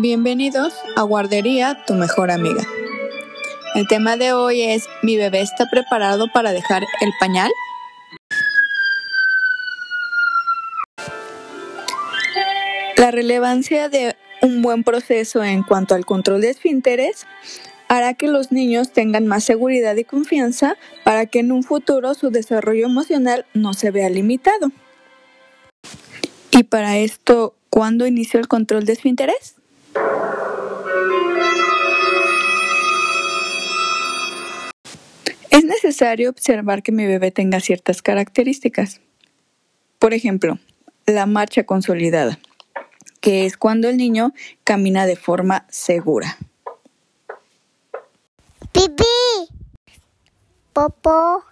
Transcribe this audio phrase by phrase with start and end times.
[0.00, 2.62] Bienvenidos a Guardería, tu mejor amiga.
[3.74, 7.50] El tema de hoy es ¿Mi bebé está preparado para dejar el pañal?
[12.96, 17.26] La relevancia de un buen proceso en cuanto al control de esfínteres
[17.88, 22.30] hará que los niños tengan más seguridad y confianza para que en un futuro su
[22.30, 24.70] desarrollo emocional no se vea limitado.
[26.58, 29.54] Y para esto, ¿cuándo inició el control de esfínteres?
[35.50, 39.00] Es necesario observar que mi bebé tenga ciertas características.
[40.00, 40.58] Por ejemplo,
[41.06, 42.40] la marcha consolidada,
[43.20, 46.38] que es cuando el niño camina de forma segura.
[48.72, 49.04] Pipí.
[50.72, 51.44] Popo.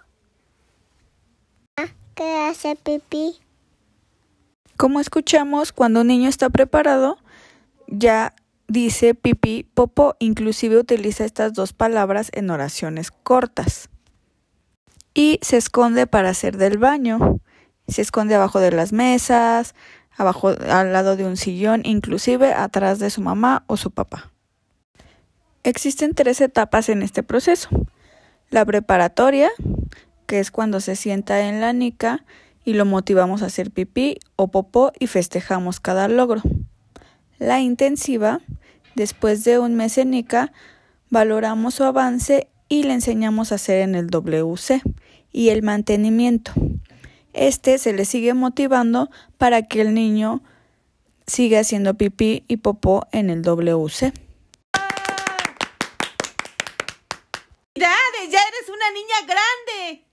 [2.13, 3.39] ¿Qué hace pipí?
[4.77, 7.17] Como escuchamos, cuando un niño está preparado,
[7.87, 8.35] ya
[8.67, 13.89] dice pipí, popo, inclusive utiliza estas dos palabras en oraciones cortas.
[15.15, 17.39] Y se esconde para hacer del baño.
[17.87, 19.73] Se esconde abajo de las mesas,
[20.15, 24.31] abajo al lado de un sillón, inclusive atrás de su mamá o su papá.
[25.63, 27.69] Existen tres etapas en este proceso.
[28.51, 29.49] La preparatoria,
[30.27, 32.25] que es cuando se sienta en la nica
[32.67, 36.41] y lo motivamos a hacer pipí o popó y festejamos cada logro.
[37.39, 38.41] La intensiva,
[38.93, 40.51] después de un mes en nica,
[41.09, 44.81] valoramos su avance y le enseñamos a hacer en el WC
[45.31, 46.51] y el mantenimiento.
[47.31, 50.43] Este se le sigue motivando para que el niño
[51.25, 54.11] siga haciendo pipí y popó en el WC.
[57.75, 57.93] ¡Ya
[58.41, 60.06] eres una niña grande!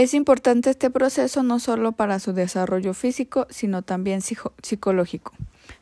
[0.00, 5.34] Es importante este proceso no solo para su desarrollo físico, sino también psicológico.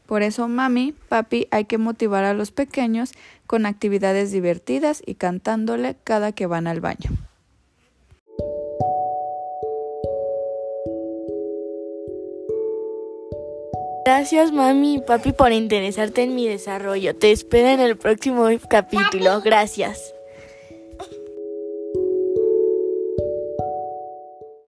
[0.06, 3.12] Por eso, mami, papi, hay que motivar a los pequeños
[3.46, 7.10] con actividades divertidas y cantándole cada que van al baño.
[14.04, 17.14] Gracias mami y papi por interesarte en mi desarrollo.
[17.14, 19.40] Te espero en el próximo capítulo.
[19.42, 20.12] Gracias.